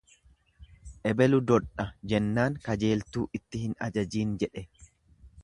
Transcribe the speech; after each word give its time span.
Ebelu 1.09 1.39
dondha 1.51 1.85
jennaan 2.13 2.57
kajeeltuu 2.65 3.27
itti 3.41 3.63
hin 3.67 3.79
ajajiin 3.91 4.35
jedhe. 4.45 4.67